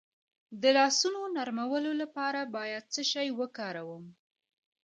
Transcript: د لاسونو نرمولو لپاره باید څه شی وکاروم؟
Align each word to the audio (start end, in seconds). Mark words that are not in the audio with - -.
د 0.61 0.63
لاسونو 0.77 1.21
نرمولو 1.35 1.91
لپاره 2.01 2.39
باید 2.55 2.83
څه 2.93 3.01
شی 3.11 3.27
وکاروم؟ 3.39 4.05